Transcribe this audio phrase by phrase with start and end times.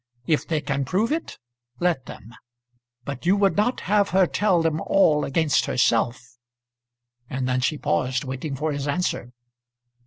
[0.25, 1.37] If they can prove it,
[1.79, 2.33] let them.
[3.05, 6.37] But you would not have her tell them all against herself?"
[7.29, 9.31] And then she paused, waiting for his answer.